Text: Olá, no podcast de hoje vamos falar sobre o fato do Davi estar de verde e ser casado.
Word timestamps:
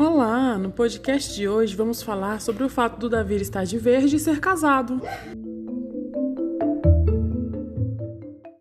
Olá, 0.00 0.56
no 0.56 0.70
podcast 0.70 1.34
de 1.34 1.46
hoje 1.46 1.76
vamos 1.76 2.02
falar 2.02 2.40
sobre 2.40 2.64
o 2.64 2.70
fato 2.70 2.98
do 2.98 3.06
Davi 3.06 3.34
estar 3.34 3.64
de 3.64 3.76
verde 3.76 4.16
e 4.16 4.18
ser 4.18 4.40
casado. 4.40 4.98